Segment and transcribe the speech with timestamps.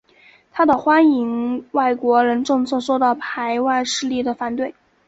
[0.51, 4.73] 他的欢迎外国人政策受到排外势力的反对。